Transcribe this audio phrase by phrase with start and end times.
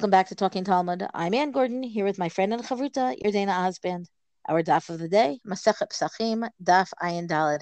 [0.00, 1.06] Welcome back to Talking Talmud.
[1.12, 4.06] I'm Anne Gordon here with my friend and chavruta, Yardena Osband.
[4.48, 7.60] Our daf of the day, Masechet Pesachim, daf Ayin Daled,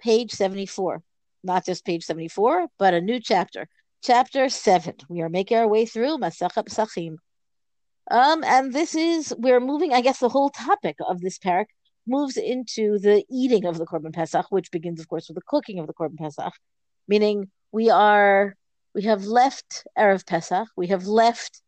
[0.00, 1.02] page 74.
[1.42, 3.66] Not just page 74, but a new chapter,
[4.04, 4.98] chapter 7.
[5.08, 7.16] We are making our way through Masechet Pesachim.
[8.08, 11.66] Um, and this is, we're moving, I guess the whole topic of this parak
[12.06, 15.80] moves into the eating of the Korban Pesach, which begins, of course, with the cooking
[15.80, 16.52] of the Korban Pesach,
[17.08, 18.54] meaning we are
[18.94, 20.68] we have left Erev Pesach.
[20.76, 21.60] We have left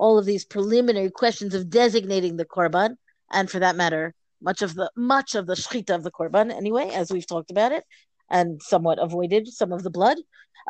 [0.00, 2.96] all of these preliminary questions of designating the korban,
[3.30, 6.88] and for that matter, much of the much of the shechita of the korban, anyway,
[6.90, 7.84] as we've talked about it,
[8.30, 10.18] and somewhat avoided some of the blood.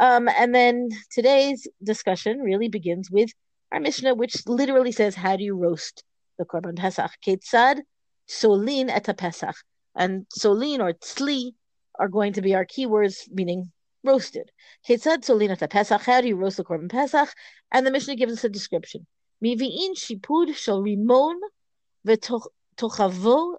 [0.01, 3.31] Um, and then today's discussion really begins with
[3.73, 6.03] our Mishnah, which literally says, "How do you roast
[6.39, 7.83] the korban Pesach?" Ketzad
[8.29, 9.57] solin et Pesach,
[9.95, 11.53] and solin or tzli
[12.01, 13.71] are going to be our keywords, meaning
[14.03, 14.51] roasted.
[14.89, 16.03] Ketzad solinat pesach.
[16.03, 17.29] How do you roast the korban pesach?
[17.71, 19.07] And the Mishnah gives us a description.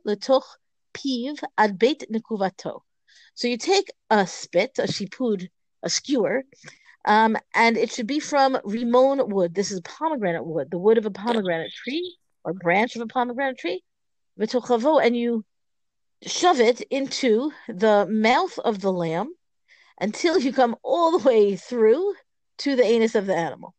[0.05, 0.43] Letoch
[0.93, 2.81] piv ad beit nekuvato.
[3.33, 5.49] So you take a spit, a shipud,
[5.83, 6.43] a skewer,
[7.05, 9.55] um, and it should be from rimon wood.
[9.55, 13.57] This is pomegranate wood, the wood of a pomegranate tree or branch of a pomegranate
[13.57, 13.83] tree.
[14.39, 15.45] V'tochavo, and you
[16.23, 19.33] shove it into the mouth of the lamb
[19.99, 22.13] until you come all the way through
[22.59, 23.73] to the anus of the animal.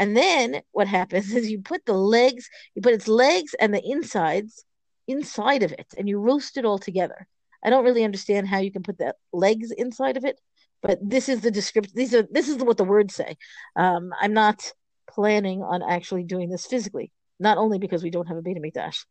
[0.00, 3.82] And then what happens is you put the legs, you put its legs and the
[3.84, 4.64] insides
[5.06, 7.26] inside of it, and you roast it all together.
[7.64, 10.40] I don't really understand how you can put the legs inside of it,
[10.82, 11.92] but this is the description.
[11.96, 13.36] These are this is what the words say.
[13.74, 14.72] Um, I'm not
[15.10, 19.04] planning on actually doing this physically, not only because we don't have a HaMikdash,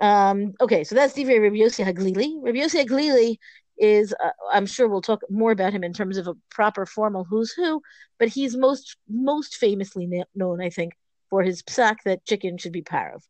[0.00, 2.42] um, okay, so that's Divrei Rabbi Yossi Haglili.
[2.42, 3.38] Rabbi Yossi Haglili
[3.78, 7.24] is, uh, I'm sure we'll talk more about him in terms of a proper formal
[7.24, 7.82] who's who,
[8.18, 10.94] but he's most most famously na- known, I think,
[11.30, 13.22] for his psak that chicken should be parav.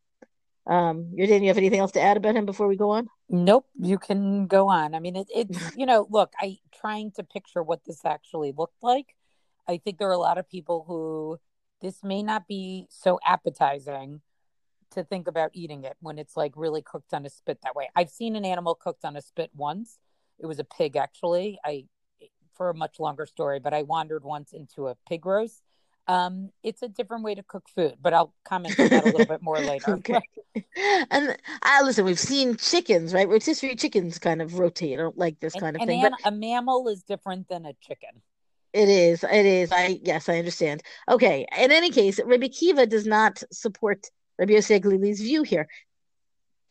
[0.67, 3.07] Um, Yarden, you have anything else to add about him before we go on?
[3.29, 4.95] Nope, you can go on.
[4.95, 8.81] I mean, it, it's you know, look, I trying to picture what this actually looked
[8.81, 9.15] like.
[9.67, 11.39] I think there are a lot of people who
[11.81, 14.21] this may not be so appetizing
[14.91, 17.89] to think about eating it when it's like really cooked on a spit that way.
[17.95, 19.99] I've seen an animal cooked on a spit once.
[20.39, 21.59] It was a pig actually.
[21.63, 21.85] I
[22.55, 25.61] for a much longer story, but I wandered once into a pig roast.
[26.07, 29.25] Um, it's a different way to cook food, but I'll comment on that a little
[29.25, 29.93] bit more later.
[29.95, 30.21] okay.
[31.09, 33.27] and I uh, listen, we've seen chickens, right?
[33.27, 34.93] Rotisserie chickens kind of rotate.
[34.93, 36.05] I don't like this kind of thing.
[36.05, 36.31] An, but...
[36.31, 38.21] A mammal is different than a chicken.
[38.71, 39.23] It is.
[39.23, 39.71] It is.
[39.71, 40.83] I yes, I understand.
[41.09, 41.47] Okay.
[41.57, 44.05] In any case, Rabbi Kiva does not support
[44.37, 45.67] Rabbi Yossi Glili's view here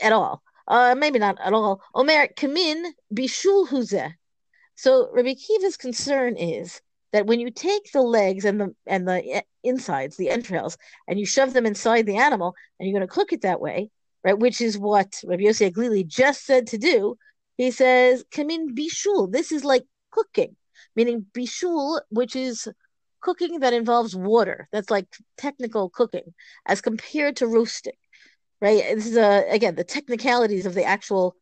[0.00, 0.42] at all.
[0.66, 1.82] Uh, maybe not at all.
[1.94, 4.14] Omer kamin bishul huzeh.
[4.76, 6.80] So Rabbi Kiva's concern is
[7.12, 10.76] that when you take the legs and the and the insides, the entrails,
[11.06, 13.90] and you shove them inside the animal, and you're going to cook it that way,
[14.24, 14.38] right?
[14.38, 17.16] Which is what Rabbi Yossi Glili just said to do.
[17.56, 20.56] He says, "Kamin bishul." This is like cooking,
[20.96, 22.68] meaning bishul, which is
[23.20, 24.68] cooking that involves water.
[24.72, 26.34] That's like technical cooking
[26.66, 27.94] as compared to roasting,
[28.60, 28.94] right?
[28.94, 31.36] This is a, again the technicalities of the actual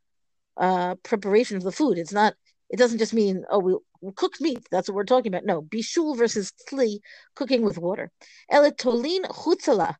[0.56, 1.98] uh, preparation of the food.
[1.98, 2.34] It's not.
[2.70, 4.66] It doesn't just mean oh we, cooked meat.
[4.70, 5.44] That's what we're talking about.
[5.44, 6.98] No, bishul versus tli,
[7.34, 8.10] cooking with water.
[8.50, 9.96] Eletolin chutzala.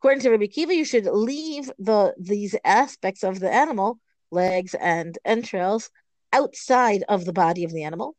[0.00, 3.98] According to Rabbi Kiva, you should leave the these aspects of the animal,
[4.30, 5.90] legs and entrails,
[6.32, 8.16] outside of the body of the animal,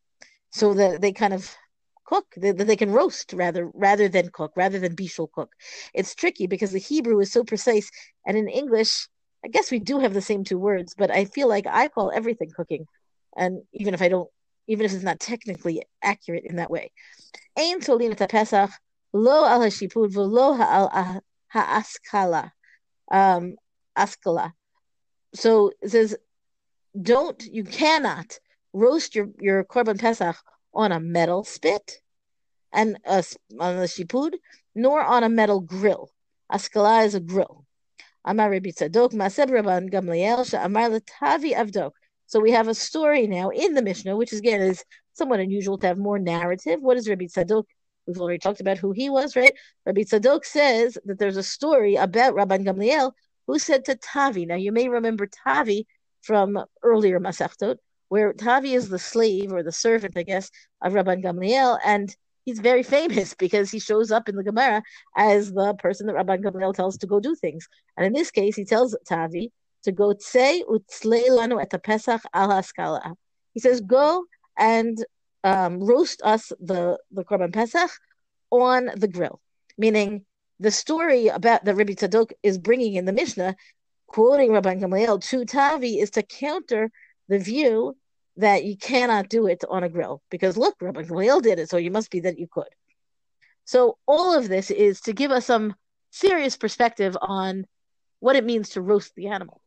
[0.51, 1.55] so that they kind of
[2.11, 5.51] cook that they, can roast rather rather than cook rather than bishul cook.
[5.93, 7.89] It's tricky because the hebrew is so precise
[8.25, 9.07] and in english
[9.45, 12.11] i guess we do have the same two words but i feel like i call
[12.13, 12.85] everything cooking
[13.35, 14.29] and even if i don't
[14.67, 16.91] even if it's not technically accurate in that way.
[17.57, 18.71] Ein tolin pesach
[19.13, 21.21] lo al hashipud v'lo
[23.11, 23.55] um
[23.97, 24.53] askala.
[25.33, 26.15] So it says
[27.01, 28.39] don't you cannot
[28.73, 30.37] roast your your korban pesach
[30.73, 32.00] on a metal spit
[32.73, 33.21] and uh,
[33.59, 34.33] on the shipud,
[34.75, 36.11] nor on a metal grill.
[36.51, 37.65] Askala is a grill.
[38.23, 38.31] So
[42.39, 45.87] we have a story now in the Mishnah, which is, again is somewhat unusual to
[45.87, 46.79] have more narrative.
[46.81, 47.63] What is Rabbi Tzadok?
[48.05, 49.53] We've already talked about who he was, right?
[49.85, 53.11] Rabbi Tzadok says that there's a story about Rabban Gamliel
[53.47, 54.45] who said to Tavi.
[54.45, 55.87] Now you may remember Tavi
[56.21, 57.77] from earlier Masechtot,
[58.09, 60.51] where Tavi is the slave or the servant, I guess,
[60.81, 62.15] of Rabban Gamliel, and
[62.45, 64.81] he's very famous because he shows up in the Gemara
[65.15, 67.67] as the person that Rabban Gamliel tells to go do things.
[67.97, 69.51] And in this case, he tells Tavi
[69.83, 73.15] to go tsei utzlei lanu et Pesach al haskala.
[73.53, 74.25] He says, go
[74.57, 74.97] and
[75.43, 77.89] um, roast us the the korban pesach
[78.51, 79.41] on the grill,
[79.77, 80.25] meaning
[80.59, 83.55] the story about that Rabbi Tzadok is bringing in the Mishnah,
[84.07, 86.91] quoting Rabbi Gamliel to Tavi, is to counter
[87.27, 87.95] the view
[88.37, 91.77] that you cannot do it on a grill because look, Rabbi Gamliel did it, so
[91.77, 92.69] you must be that you could.
[93.65, 95.75] So all of this is to give us some
[96.11, 97.65] serious perspective on
[98.19, 99.61] what it means to roast the animal.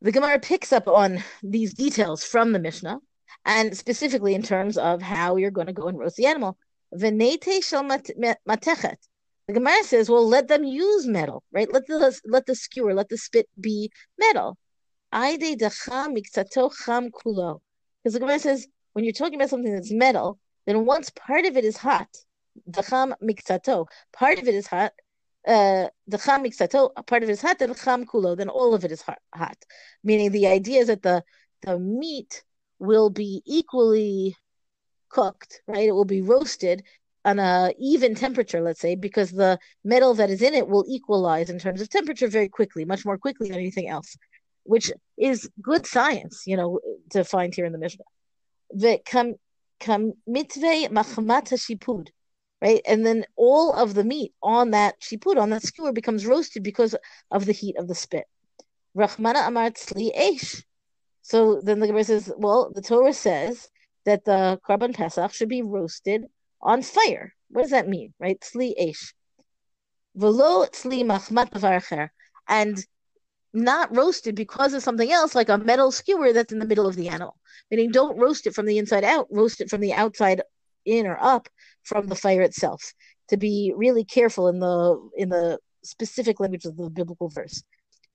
[0.00, 2.98] The Gemara picks up on these details from the Mishnah,
[3.44, 6.56] and specifically in terms of how you're going to go and roast the animal.
[6.94, 8.96] Venete shel matechet.
[9.48, 11.72] The Gemara says, well, let them use metal, right?
[11.72, 14.56] Let the let the skewer, let the spit be metal.
[15.12, 15.60] Because
[18.04, 21.64] the Gemara says, when you're talking about something that's metal, then once part of it
[21.64, 22.08] is hot,
[22.70, 24.92] dacham miksato, part of it is hot,
[25.46, 28.84] uh, the cham miksato, part of it is hot, then cham kulo, then all of
[28.84, 29.02] it is
[29.34, 29.58] hot.
[30.04, 31.22] Meaning the idea is that the
[31.62, 32.42] the meat
[32.78, 34.36] will be equally
[35.08, 35.88] cooked, right?
[35.88, 36.82] It will be roasted
[37.24, 41.50] on a even temperature, let's say, because the metal that is in it will equalize
[41.50, 44.16] in terms of temperature very quickly, much more quickly than anything else,
[44.64, 46.80] which is good science, you know,
[47.10, 48.04] to find here in the Mishnah.
[48.70, 49.34] The kam
[50.28, 52.08] machmata shipud,
[52.60, 52.80] right?
[52.86, 56.94] And then all of the meat on that shipud, on that skewer, becomes roasted because
[57.30, 58.24] of the heat of the spit.
[58.96, 60.62] Rachmana amar tzli eish.
[61.22, 63.68] So then the Gemara says, well, the Torah says
[64.04, 66.26] that the korban pesach should be roasted
[66.60, 67.32] on fire.
[67.48, 68.40] What does that mean, right?
[68.40, 69.14] Tzli esh.
[70.14, 72.08] Velo tzli machmat
[72.48, 72.86] And
[73.52, 76.96] not roasted because of something else, like a metal skewer that's in the middle of
[76.96, 77.36] the animal.
[77.70, 80.42] Meaning, don't roast it from the inside out, roast it from the outside
[80.84, 81.48] in or up
[81.82, 82.92] from the fire itself.
[83.28, 87.62] To be really careful in the in the specific language of the biblical verse.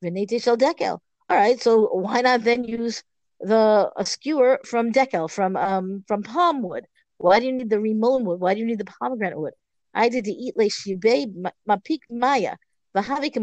[0.03, 0.99] Venete dekel.
[1.29, 3.03] All right, so why not then use
[3.39, 6.85] the a skewer from dekel, from um from palm wood?
[7.17, 8.39] Why do you need the rimon wood?
[8.39, 9.53] Why do you need the pomegranate wood?
[9.93, 11.33] I did to eat le shibe
[11.67, 12.57] mapik maya
[12.95, 13.35] v'havik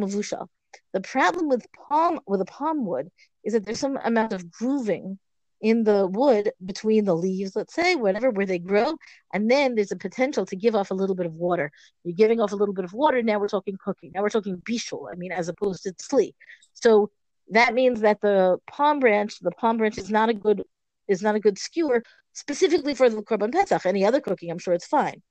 [0.92, 3.10] The problem with palm with a palm wood
[3.44, 5.18] is that there's some amount of grooving
[5.60, 8.96] in the wood between the leaves, let's say, whatever, where they grow,
[9.32, 11.70] and then there's a potential to give off a little bit of water.
[12.04, 13.22] You're giving off a little bit of water.
[13.22, 14.12] Now we're talking cooking.
[14.14, 15.06] Now we're talking bishul.
[15.10, 16.32] I mean, as opposed to tzli.
[16.74, 17.10] So
[17.50, 20.62] that means that the palm branch, the palm branch is not a good
[21.08, 23.86] is not a good skewer specifically for the korban pesach.
[23.86, 25.22] Any other cooking, I'm sure it's fine.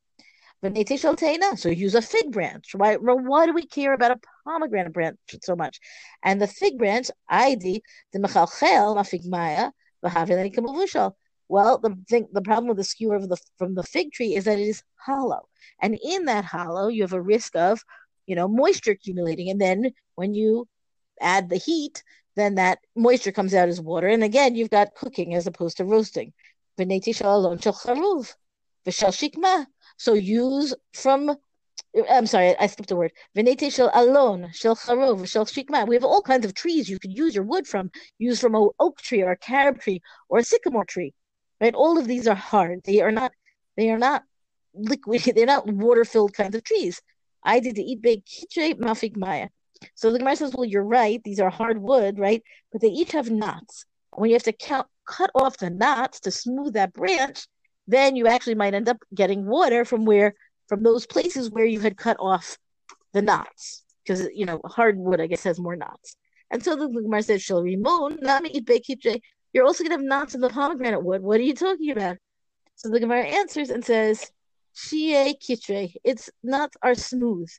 [1.58, 2.70] So use a fig branch.
[2.74, 5.80] Why, why do we care about a pomegranate branch so much?
[6.24, 7.84] And the fig branch, ID,
[8.14, 9.72] the mechalchel mafigmaya,
[11.50, 14.60] well, the thing, the problem with the skewer the from the fig tree is that
[14.60, 15.48] it is hollow,
[15.82, 17.84] and in that hollow, you have a risk of,
[18.26, 20.68] you know, moisture accumulating, and then when you
[21.22, 22.04] add the heat,
[22.36, 24.08] then that moisture comes out as water.
[24.08, 26.34] And again, you've got cooking as opposed to roasting.
[29.98, 31.36] So use from
[32.10, 33.12] I'm sorry, I skipped a word.
[33.36, 35.88] Venete shel alon, shel charov, shel shikma.
[35.88, 37.92] We have all kinds of trees you could use your wood from.
[38.18, 41.14] Use from an oak tree or a carob tree or a sycamore tree.
[41.62, 41.76] Right?
[41.76, 42.82] All of these are hard.
[42.84, 43.32] They are not.
[43.78, 44.24] They are not
[44.74, 45.22] liquid.
[45.36, 47.02] They're not water-filled kinds of trees.
[47.44, 49.50] I did the eat kitre mafik maya.
[49.96, 51.22] So the Gemara says, well, you're right.
[51.24, 52.42] These are hard wood, right?
[52.72, 53.86] But they each have knots.
[54.12, 57.48] When you have to count, cut off the knots to smooth that branch,
[57.88, 60.36] then you actually might end up getting water from where
[60.68, 62.58] from those places where you had cut off
[63.14, 63.84] the knots.
[64.04, 66.16] Because you know, hardwood I guess has more knots.
[66.52, 68.64] And so the Gemara says, Shall Rimon, Nami
[69.54, 71.22] You're also gonna have knots in the pomegranate wood.
[71.22, 72.18] What are you talking about?
[72.76, 74.32] So the Gemara answers and says,
[74.76, 77.50] Shie Kitre, its knots are smooth.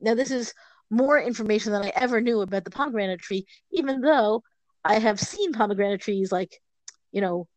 [0.00, 0.52] Now this is
[0.90, 4.42] more information than I ever knew about the pomegranate tree, even though
[4.84, 6.60] I have seen pomegranate trees like,
[7.10, 7.48] you know,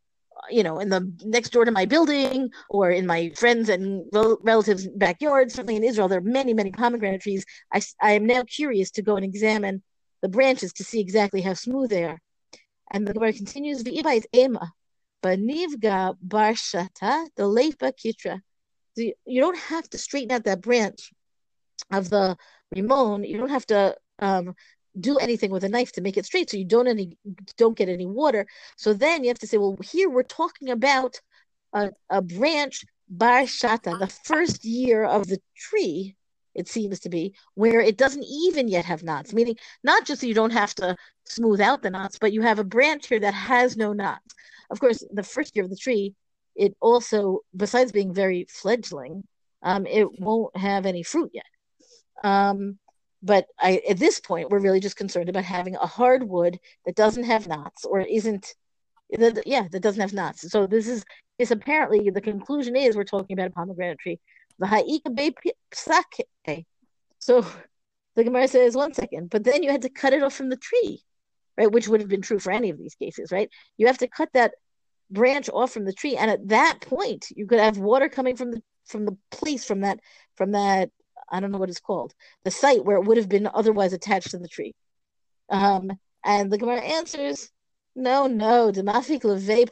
[0.49, 4.87] you know, in the next door to my building or in my friends and relatives'
[4.87, 5.53] backyards.
[5.53, 7.45] Certainly in Israel, there are many, many pomegranate trees.
[7.73, 9.83] I, I am now curious to go and examine
[10.21, 12.19] the branches to see exactly how smooth they are.
[12.91, 14.71] And the Gemara continues, "V'ivayit ema,
[15.23, 18.41] banivga barshata the leifa kitra."
[18.95, 21.11] You don't have to straighten out that branch
[21.91, 22.37] of the
[22.73, 23.27] rimon.
[23.27, 24.55] You don't have to um,
[24.99, 27.17] do anything with a knife to make it straight so you don't any
[27.57, 28.47] don't get any water.
[28.75, 31.19] So then you have to say well here we're talking about
[31.73, 36.15] a, a branch bar shata the first year of the tree
[36.55, 39.33] it seems to be where it doesn't even yet have knots.
[39.33, 42.63] Meaning not just you don't have to smooth out the knots but you have a
[42.63, 44.33] branch here that has no knots.
[44.69, 46.13] Of course the first year of the tree
[46.55, 49.23] it also besides being very fledgling
[49.63, 51.45] um, it won't have any fruit yet.
[52.23, 52.79] Um,
[53.27, 57.25] but I, at this point, we're really just concerned about having a hardwood that doesn't
[57.25, 58.45] have knots or isn't
[59.11, 61.05] That, yeah, that doesn't have knots So this is
[61.39, 64.19] is apparently the conclusion is we're talking about a pomegranate tree.
[67.19, 67.45] So
[68.15, 70.57] the Gemara says, one second, but then you had to cut it off from the
[70.57, 71.03] tree,
[71.57, 71.71] right?
[71.71, 73.49] Which would have been true for any of these cases, right?
[73.77, 74.53] You have to cut that
[75.11, 78.51] branch off from the tree, and at that point, you could have water coming from
[78.51, 79.99] the from the place from that
[80.35, 80.89] from that
[81.29, 84.31] I don't know what it's called the site where it would have been otherwise attached
[84.31, 84.73] to the tree.
[85.49, 85.91] Um,
[86.23, 87.49] and the Gemara answers,
[87.95, 89.69] no, no, demafik leve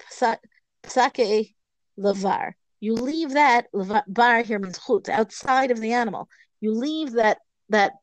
[0.84, 1.54] psake
[1.98, 2.54] levar.
[2.80, 3.68] You leave that
[4.08, 6.28] bar here means chut outside of the animal.
[6.62, 7.94] You leave that that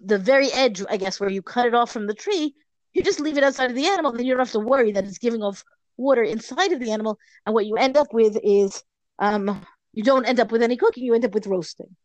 [0.00, 2.54] the very edge, I guess, where you cut it off from the tree.
[2.92, 5.04] You just leave it outside of the animal, then you don't have to worry that
[5.04, 5.64] it's giving off
[5.96, 7.18] water inside of the animal.
[7.46, 8.82] And what you end up with is
[9.18, 11.96] um, you don't end up with any cooking, you end up with roasting.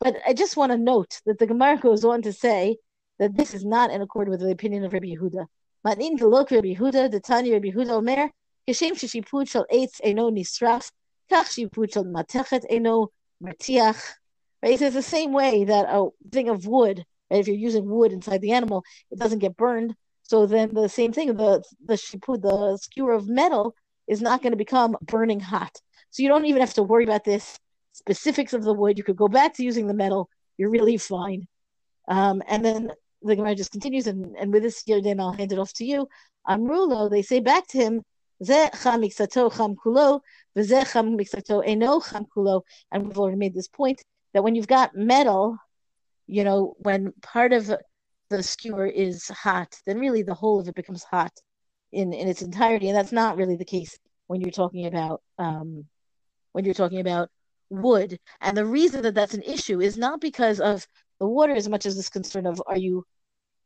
[0.00, 2.78] But I just want to note that the Gemara goes on to say
[3.18, 5.46] that this is not in accord with the opinion of Rabbi Yehuda.
[5.84, 8.30] Matin delok Rabbi Yehuda, the Tanya Rabbi Yehuda Omer,
[8.66, 10.90] Kishem shishiput shel eitz eno nisraf,
[11.30, 13.08] kach shiput shel matechet eno.
[13.42, 13.60] Right?
[14.62, 17.40] It's the same way that a thing of wood, right?
[17.40, 19.94] if you're using wood inside the animal, it doesn't get burned.
[20.22, 23.74] So then the same thing, the the shiput, the skewer of metal
[24.06, 25.76] is not going to become burning hot.
[26.10, 27.58] So you don't even have to worry about this
[28.00, 28.98] specifics of the wood.
[28.98, 30.28] You could go back to using the metal.
[30.58, 31.46] You're really fine.
[32.08, 32.90] Um, and then
[33.22, 36.08] the Gemara just continues, and, and with this, then I'll hand it off to you.
[36.48, 38.02] Amrulo, they say back to him,
[38.40, 38.48] and
[43.06, 44.02] we've already made this point
[44.32, 45.58] that when you've got metal,
[46.26, 47.70] you know, when part of
[48.30, 51.32] the skewer is hot, then really the whole of it becomes hot
[51.92, 52.88] in, in its entirety.
[52.88, 55.84] And that's not really the case when you're talking about um,
[56.52, 57.28] when you're talking about
[57.70, 58.18] wood.
[58.40, 60.86] And the reason that that's an issue is not because of
[61.18, 63.04] the water as much as this concern of are you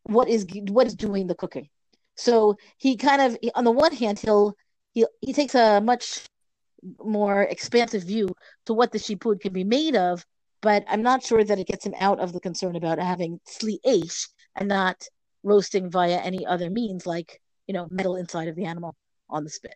[0.04, 1.68] what is what is doing the cooking.
[2.16, 4.54] So he kind of on the one hand he'll
[4.92, 6.20] he he takes a much
[7.02, 8.28] more expansive view
[8.66, 10.24] to what the shipud can be made of,
[10.60, 13.78] but I'm not sure that it gets him out of the concern about having sli
[13.86, 15.06] eish and not
[15.42, 18.94] roasting via any other means like you know metal inside of the animal
[19.30, 19.74] on the spit.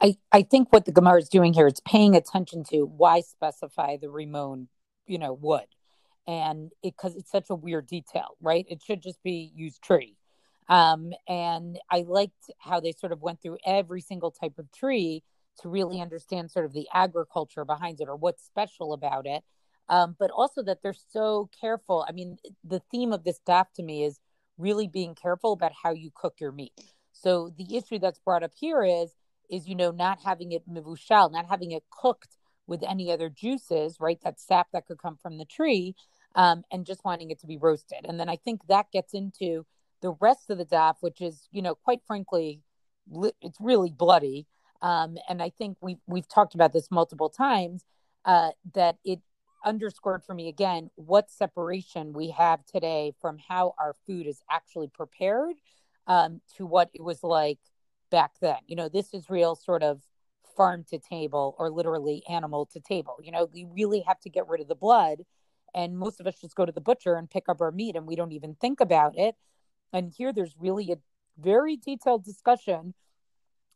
[0.00, 3.96] I, I think what the Gemara is doing here is paying attention to why specify
[3.96, 4.68] the Rimon,
[5.06, 5.66] you know, wood.
[6.26, 8.64] And because it, it's such a weird detail, right?
[8.68, 10.16] It should just be use tree.
[10.68, 15.22] Um, and I liked how they sort of went through every single type of tree
[15.60, 19.42] to really understand sort of the agriculture behind it or what's special about it.
[19.88, 22.06] Um, but also that they're so careful.
[22.08, 24.20] I mean, the theme of this daf to me is
[24.56, 26.72] really being careful about how you cook your meat.
[27.12, 29.10] So the issue that's brought up here is
[29.50, 33.96] is you know not having it mivushal, not having it cooked with any other juices,
[34.00, 34.20] right?
[34.22, 35.94] That sap that could come from the tree,
[36.34, 38.06] um, and just wanting it to be roasted.
[38.08, 39.66] And then I think that gets into
[40.02, 42.60] the rest of the daf, which is you know quite frankly,
[43.42, 44.46] it's really bloody.
[44.82, 47.84] Um, and I think we've we've talked about this multiple times
[48.24, 49.20] uh, that it
[49.64, 54.88] underscored for me again what separation we have today from how our food is actually
[54.88, 55.54] prepared
[56.06, 57.58] um, to what it was like
[58.10, 58.58] back then.
[58.66, 60.02] You know, this is real sort of
[60.56, 63.16] farm to table or literally animal to table.
[63.22, 65.22] You know, you really have to get rid of the blood.
[65.74, 68.06] And most of us just go to the butcher and pick up our meat and
[68.06, 69.36] we don't even think about it.
[69.92, 70.96] And here there's really a
[71.38, 72.94] very detailed discussion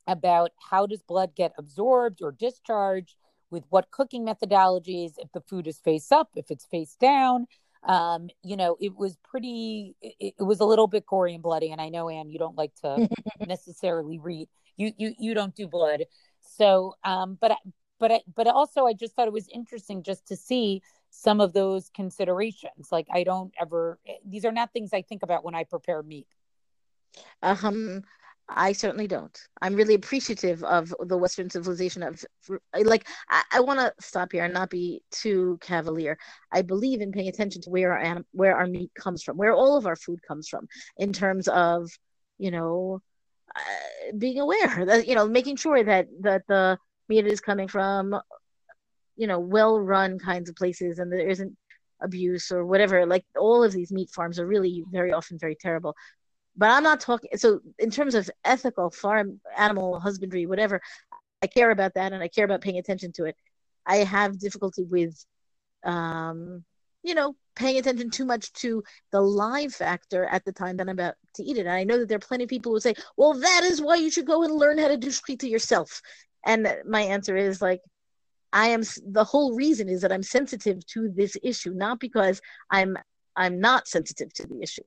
[0.07, 3.17] about how does blood get absorbed or discharged
[3.51, 7.47] with what cooking methodologies if the food is face up if it's face down
[7.85, 11.71] um, you know, it was pretty, it, it, was a little bit gory and bloody.
[11.71, 13.09] And I know, Anne, you don't like to
[13.47, 16.05] necessarily read, you, you, you don't do blood.
[16.41, 17.59] So, um, but,
[17.99, 21.53] but, I, but also I just thought it was interesting just to see some of
[21.53, 22.91] those considerations.
[22.91, 26.27] Like I don't ever, these are not things I think about when I prepare meat.
[27.43, 28.03] Um,
[28.49, 29.37] I certainly don't.
[29.63, 32.25] I'm really appreciative of the Western civilization of
[32.83, 36.19] like I, I want to stop here and not be too cavalier.
[36.53, 39.55] I believe in paying attention to where our anim- where our meat comes from, where
[39.55, 40.67] all of our food comes from,
[40.99, 41.91] in terms of
[42.39, 43.01] you know
[43.57, 48.15] uh, being aware that you know making sure that that the meat is coming from
[49.17, 51.57] you know well run kinds of places and there isn't
[52.03, 53.07] abuse or whatever.
[53.07, 55.95] Like all of these meat farms are really very often very terrible
[56.57, 57.31] but I'm not talking.
[57.37, 60.81] So in terms of ethical farm animal husbandry, whatever,
[61.43, 63.37] I care about that and I care about paying attention to it.
[63.87, 65.25] I have difficulty with,
[65.85, 66.65] um,
[67.03, 68.83] you know, paying attention too much to
[69.13, 71.67] the live factor at the time that I'm about to eat it.
[71.67, 73.97] And I know that there are plenty of people who say, well, that is why
[73.97, 76.01] you should go and learn how to do shechita yourself.
[76.47, 77.81] And my answer is like,
[78.53, 82.97] I am the whole reason is that I'm sensitive to this issue, not because I'm
[83.37, 84.85] I'm not sensitive to the issue.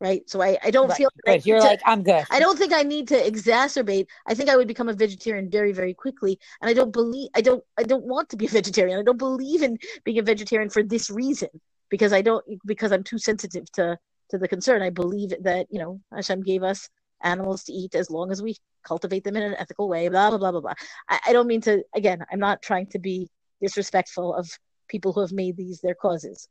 [0.00, 0.28] Right?
[0.28, 0.96] So I, I don't Right.
[0.96, 1.46] feel Good.
[1.46, 2.24] You're to- like, I'm good.
[2.30, 4.06] I don't think I need to exacerbate.
[4.26, 6.38] I think I would become a vegetarian very, very quickly.
[6.60, 8.98] And I don't believe I don't I don't want to be a vegetarian.
[8.98, 11.48] I don't believe in being a vegetarian for this reason
[11.90, 13.98] because I don't because I'm too sensitive to
[14.30, 14.80] to the concern.
[14.82, 16.88] I believe that you know Hashem gave us
[17.22, 20.08] animals to eat as long as we cultivate them in an ethical way.
[20.08, 20.74] Blah blah blah blah blah.
[21.08, 21.82] I, I don't mean to.
[21.94, 23.28] Again, I'm not trying to be
[23.60, 24.48] disrespectful of
[24.88, 26.48] people who have made these their causes.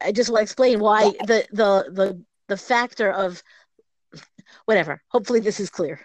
[0.00, 1.26] I just want to explain why Yeah.
[1.26, 3.42] the the the the factor of
[4.64, 5.00] whatever.
[5.08, 6.00] Hopefully, this is clear.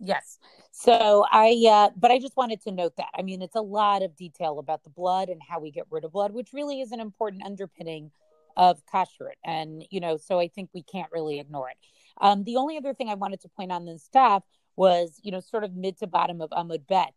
[0.00, 0.38] Yes.
[0.72, 3.10] So I, uh, but I just wanted to note that.
[3.16, 6.04] I mean, it's a lot of detail about the blood and how we get rid
[6.04, 8.10] of blood, which really is an important underpinning
[8.56, 9.38] of kashrut.
[9.44, 11.76] And, you know, so I think we can't really ignore it.
[12.20, 14.42] Um, the only other thing I wanted to point on this stuff
[14.74, 17.14] was, you know, sort of mid to bottom of Amud Bet,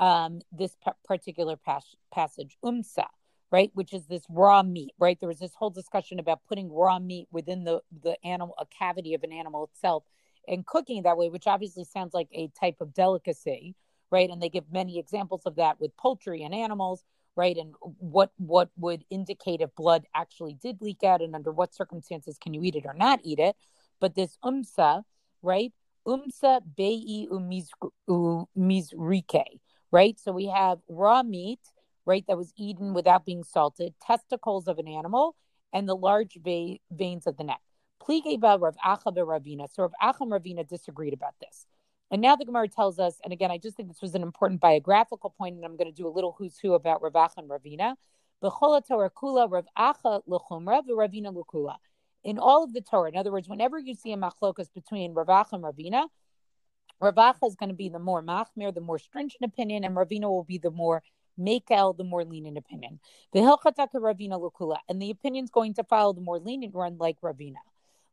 [0.00, 3.06] um, this p- particular pas- passage, umsa,
[3.52, 5.20] right, which is this raw meat, right?
[5.20, 9.14] There was this whole discussion about putting raw meat within the the animal, a cavity
[9.14, 10.04] of an animal itself,
[10.48, 13.76] and cooking it that way, which obviously sounds like a type of delicacy,
[14.10, 14.30] right?
[14.30, 17.04] And they give many examples of that with poultry and animals,
[17.36, 17.56] right?
[17.56, 22.38] And what what would indicate if blood actually did leak out, and under what circumstances
[22.42, 23.54] can you eat it or not eat it?
[24.00, 25.02] But this umsa,
[25.42, 25.72] right?
[26.06, 27.28] Umsa bei
[28.08, 29.44] umizrike,
[29.92, 30.18] right?
[30.18, 31.60] So we have raw meat,
[32.04, 35.36] right, that was eaten without being salted, testicles of an animal,
[35.72, 37.60] and the large ve- veins of the neck.
[38.02, 39.68] Plige ba Rav Acha Ravina.
[39.72, 41.66] So Rav Acha Ravina disagreed about this.
[42.10, 44.60] And now the Gemara tells us, and again, I just think this was an important
[44.60, 47.48] biographical point, and I'm going to do a little who's who about Rav Acha and
[47.48, 47.94] Ravina.
[52.24, 55.28] In all of the Torah, in other words, whenever you see a machlokas between Rav
[55.28, 56.08] Acha and Ravina,
[57.00, 60.24] Rav Acha is going to be the more machmir, the more stringent opinion, and Ravina
[60.24, 61.02] will be the more
[61.38, 63.00] makel, the more lenient opinion.
[63.34, 67.56] Ravina l'kula, and the opinion's going to follow the more lenient one, like Ravina.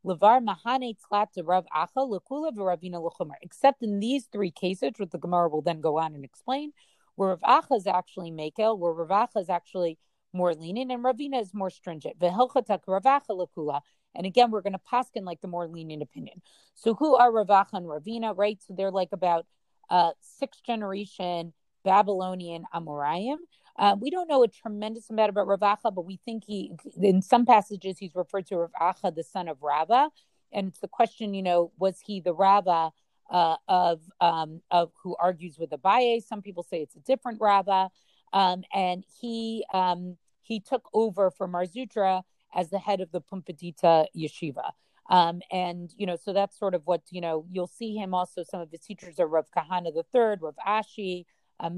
[0.06, 0.96] Levar mahane
[1.44, 3.36] Rav Acha l'kula v'Ravina l'chumer.
[3.42, 6.72] Except in these three cases, which the Gemara will then go on and explain,
[7.16, 9.98] where Rav Acha is actually makel, where Rav Acha is actually
[10.32, 12.18] more lenient, and Ravina is more stringent.
[12.20, 13.82] V'hilchatak Rav Acha l'kula.
[14.16, 16.42] And again, we're going to paskin like the more lenient opinion.
[16.76, 18.58] So who are Rav Acha and Ravina, right?
[18.66, 19.46] So they're like about
[19.90, 23.38] uh, sixth generation Babylonian Amoraim.
[23.78, 27.22] Uh, we don't know a tremendous amount about Rav Acha, but we think he, in
[27.22, 30.10] some passages, he's referred to Rav Acha, the son of Rava.
[30.52, 32.92] And it's the question, you know, was he the Rava
[33.30, 36.24] uh, of um, of who argues with Abaye?
[36.24, 37.90] Some people say it's a different Rava,
[38.34, 43.22] um, and he um, he took over for Mar Zutra as the head of the
[43.22, 44.72] Pumbedita yeshiva.
[45.10, 47.46] Um, and you know, so that's sort of what you know.
[47.50, 48.44] You'll see him also.
[48.44, 51.26] Some of his teachers are Rav Kahana the third, Rav Ashi,
[51.60, 51.70] uh,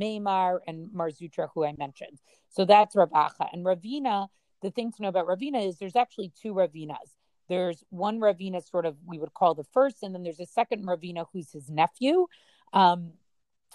[0.67, 2.19] and Mar Zutra, who I mentioned.
[2.49, 4.27] So that's Rav Acha and Ravina.
[4.61, 7.15] The thing to know about Ravina is there's actually two Ravinas.
[7.49, 10.85] There's one Ravina, sort of we would call the first, and then there's a second
[10.85, 12.27] Ravina who's his nephew.
[12.73, 13.13] Um,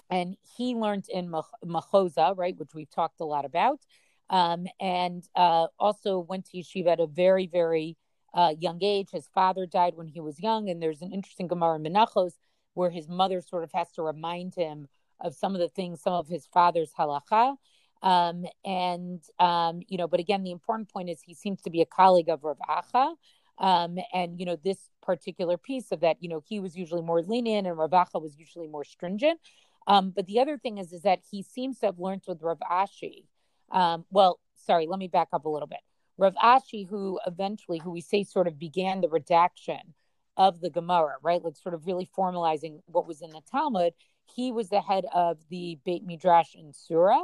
[0.09, 1.33] and he learned in
[1.65, 3.81] Machoza, right, which we've talked a lot about,
[4.29, 7.97] um, and uh, also went to yeshiva at a very, very
[8.33, 9.09] uh, young age.
[9.11, 12.33] His father died when he was young, and there's an interesting Gemara in Menachos
[12.73, 14.87] where his mother sort of has to remind him
[15.19, 17.55] of some of the things, some of his father's halacha.
[18.03, 21.81] Um, and, um, you know, but again, the important point is he seems to be
[21.81, 23.15] a colleague of Rav Acha.
[23.57, 27.23] Um, and, you know, this particular piece of that, you know, he was usually more
[27.23, 29.39] lenient and Rav Acha was usually more stringent.
[29.87, 32.59] Um, but the other thing is, is that he seems to have learned with Rav
[32.59, 33.23] Ashi.
[33.71, 35.79] Um, well, sorry, let me back up a little bit.
[36.17, 39.93] Rav Ashi, who eventually, who we say sort of began the redaction
[40.35, 41.43] of the Gemara, right?
[41.43, 43.93] Like sort of really formalizing what was in the Talmud.
[44.33, 47.19] He was the head of the Beit Midrash in Sura,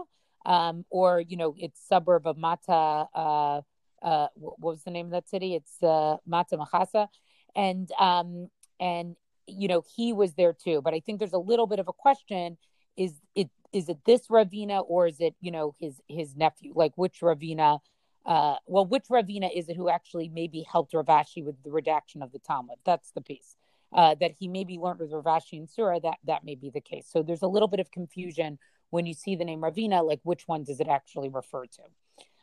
[0.45, 3.07] um, or you know, it's suburb of Mata.
[3.13, 3.61] Uh,
[4.01, 5.55] uh, what was the name of that city?
[5.55, 7.07] It's uh, Mata Machasa,
[7.55, 9.15] and um, and
[9.47, 10.81] you know he was there too.
[10.81, 12.57] But I think there's a little bit of a question:
[12.97, 16.73] is it is it this Ravina or is it you know his his nephew?
[16.75, 17.79] Like which Ravina?
[18.25, 22.21] Uh, well, which Ravina is it who actually maybe helped Rav Ashi with the redaction
[22.21, 22.77] of the Talmud?
[22.85, 23.57] That's the piece.
[23.93, 26.82] Uh, that he maybe learned with Rav Ashi and Sura, that that may be the
[26.82, 27.08] case.
[27.12, 28.58] So there's a little bit of confusion
[28.89, 31.82] when you see the name Ravina, like which one does it actually refer to?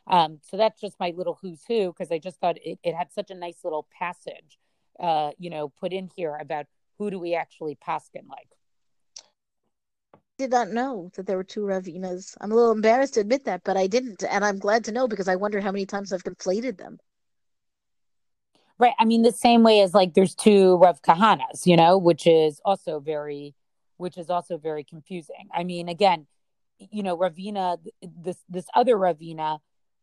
[0.07, 3.11] Um, so that's just my little who's who because I just thought it, it had
[3.11, 4.59] such a nice little passage,
[4.99, 6.65] uh, you know, put in here about
[6.97, 8.49] who do we actually paskin like.
[10.37, 12.35] did not know that there were two Ravinas.
[12.41, 15.07] I'm a little embarrassed to admit that, but I didn't, and I'm glad to know
[15.07, 16.97] because I wonder how many times I've conflated them.
[18.81, 18.93] Right.
[18.97, 22.59] I mean, the same way as like there's two Rav Kahanas, you know, which is
[22.65, 23.53] also very,
[23.97, 25.49] which is also very confusing.
[25.53, 26.25] I mean, again,
[26.79, 29.59] you know, Ravina, this this other Ravina,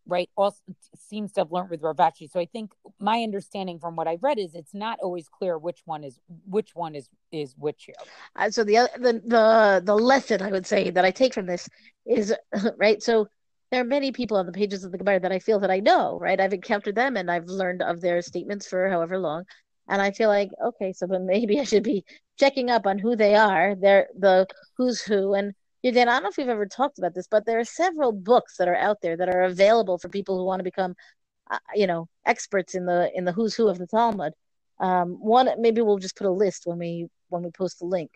[0.07, 0.61] right, also
[0.97, 2.31] seems to have learned with Rav Ashi.
[2.31, 5.81] So I think my understanding from what I've read is it's not always clear which
[5.85, 7.97] one is which one is is which here.
[8.37, 11.69] Uh, so the the the the lesson I would say that I take from this
[12.07, 12.33] is
[12.77, 13.03] right.
[13.03, 13.27] So
[13.71, 15.81] there are many people on the pages of the Gemara that I feel that I
[15.81, 16.41] know, right?
[16.41, 19.45] I've encountered them and I've learned of their statements for however long,
[19.89, 22.05] and I feel like okay, so but maybe I should be
[22.39, 23.75] checking up on who they are.
[23.75, 25.55] They're the who's who and
[25.85, 28.57] Dan, I don't know if we've ever talked about this, but there are several books
[28.57, 30.95] that are out there that are available for people who want to become,
[31.51, 34.33] uh, you know, experts in the in the who's who of the Talmud.
[34.81, 38.11] Um, one, maybe we'll just put a list when we when we post the link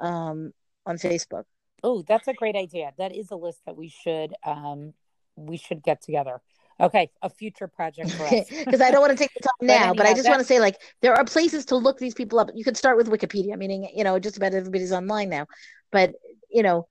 [0.00, 0.52] um,
[0.86, 1.44] on Facebook.
[1.84, 2.92] Oh, that's a great idea.
[2.98, 4.94] That is a list that we should um,
[5.36, 6.40] we should get together.
[6.80, 8.46] Okay, a future project for us.
[8.64, 10.40] Because I don't want to take the time now, but, anyhow, but I just want
[10.40, 12.50] to say, like, there are places to look these people up.
[12.52, 15.46] You could start with Wikipedia, meaning, you know, just about everybody's online now.
[15.92, 16.14] But,
[16.50, 16.88] you know,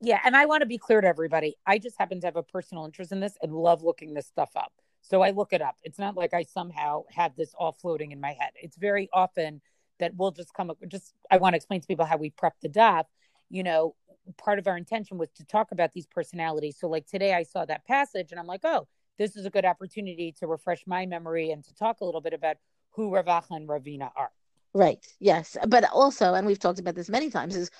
[0.00, 1.56] yeah, and I want to be clear to everybody.
[1.66, 4.50] I just happen to have a personal interest in this and love looking this stuff
[4.56, 4.72] up.
[5.02, 5.76] So I look it up.
[5.82, 8.52] It's not like I somehow have this all floating in my head.
[8.54, 9.60] It's very often
[9.98, 12.54] that we'll just come up just I want to explain to people how we prep
[12.62, 13.04] the daf.
[13.50, 13.94] You know,
[14.36, 16.76] part of our intention was to talk about these personalities.
[16.78, 18.86] So like today I saw that passage and I'm like, oh,
[19.18, 22.32] this is a good opportunity to refresh my memory and to talk a little bit
[22.32, 22.56] about
[22.90, 24.30] who Rav Acha and Ravina are.
[24.72, 25.04] Right.
[25.18, 25.56] Yes.
[25.68, 27.70] But also, and we've talked about this many times, is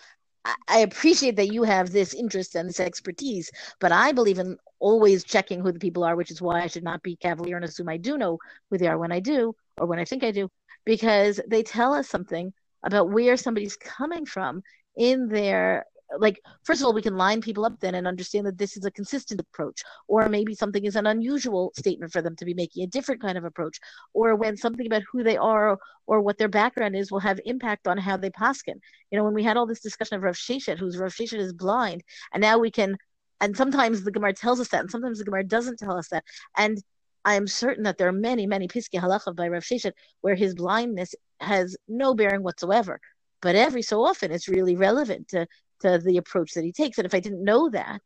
[0.68, 5.22] I appreciate that you have this interest and this expertise, but I believe in always
[5.22, 7.90] checking who the people are, which is why I should not be cavalier and assume
[7.90, 8.38] I do know
[8.70, 10.48] who they are when I do, or when I think I do,
[10.86, 14.62] because they tell us something about where somebody's coming from
[14.96, 15.84] in their
[16.18, 18.84] like first of all we can line people up then and understand that this is
[18.84, 22.82] a consistent approach or maybe something is an unusual statement for them to be making
[22.82, 23.78] a different kind of approach
[24.12, 27.86] or when something about who they are or what their background is will have impact
[27.86, 30.78] on how they paskin you know when we had all this discussion of Rav Sheshet
[30.78, 32.96] whose Rav Sheshet is blind and now we can
[33.40, 36.24] and sometimes the Gemara tells us that and sometimes the Gemara doesn't tell us that
[36.56, 36.82] and
[37.24, 39.92] I am certain that there are many, many Piski Halacha by Rav Sheshet
[40.22, 43.00] where his blindness has no bearing whatsoever.
[43.42, 45.46] But every so often it's really relevant to
[45.80, 46.98] to the approach that he takes.
[46.98, 48.00] And if I didn't know that,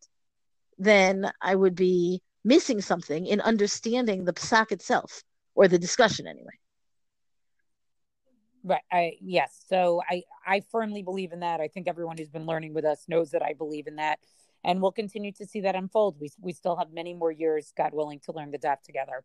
[0.79, 5.23] then I would be missing something in understanding the psak itself
[5.55, 6.53] or the discussion anyway.
[8.63, 8.81] Right.
[8.91, 9.63] I yes.
[9.69, 11.61] So I I firmly believe in that.
[11.61, 14.21] I think everyone who's been learning with us knows that I believe in that,
[14.65, 16.17] and we'll continue to see that unfold.
[16.19, 19.23] We we still have many more years, God willing, to learn the daf together.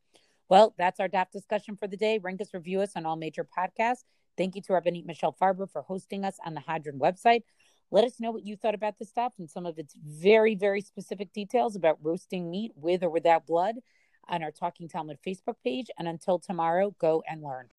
[0.49, 2.17] Well, that's our daf discussion for the day.
[2.17, 4.03] Rank us, review us on all major podcasts.
[4.37, 7.43] Thank you to our Benit Michelle Farber for hosting us on the Hadran website.
[7.91, 10.81] Let us know what you thought about the stuff and some of its very, very
[10.81, 13.75] specific details about roasting meat with or without blood
[14.27, 15.87] on our Talking Talmud Facebook page.
[15.97, 17.69] And until tomorrow, go and learn.